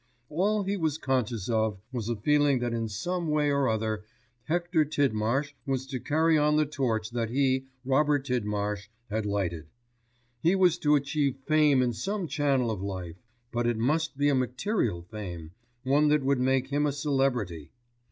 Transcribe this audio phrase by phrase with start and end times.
[0.29, 4.03] All he was conscious of was a feeling that in some way or other
[4.45, 9.67] Hector Tidmarsh was to carry on the torch that he, Robert Tidmarsh, had lighted.
[10.41, 13.17] He was to achieve fame in some channel of life;
[13.51, 15.51] but it must be a material fame,
[15.83, 17.69] one that would make him a celebrity.